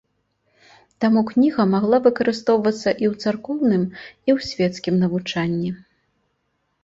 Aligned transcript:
Таму 1.03 1.21
кніга 1.31 1.65
магла 1.73 1.97
выкарыстоўвацца 2.07 2.89
і 2.95 3.05
ў 3.11 3.13
царкоўным, 3.27 3.83
і 4.29 4.33
ў 4.35 4.49
свецкім 4.49 4.95
навучанні. 5.05 5.69